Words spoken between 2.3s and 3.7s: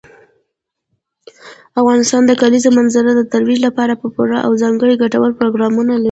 کلیزو منظره د ترویج